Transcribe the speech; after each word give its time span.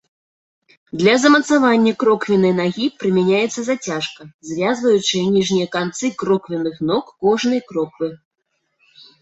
Для 1.01 1.11
замацавання 1.25 1.91
кроквеннай 2.03 2.53
нагі 2.61 2.85
прымяняецца 3.03 3.59
зацяжка, 3.67 4.21
звязваючая 4.53 5.23
ніжнія 5.37 5.67
канцы 5.79 6.05
кроквенных 6.23 6.75
ног 6.89 7.15
кожнай 7.27 7.61
кроквы. 7.73 8.07